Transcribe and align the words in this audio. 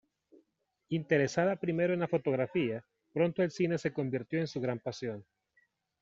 Interesada 0.89 1.57
primero 1.57 1.93
en 1.93 1.99
la 1.99 2.07
fotografía, 2.07 2.83
pronto 3.13 3.43
el 3.43 3.51
cine 3.51 3.77
se 3.77 3.93
convirtió 3.93 4.39
en 4.39 4.47
su 4.47 4.59
gran 4.59 4.79
pasión. 4.79 5.23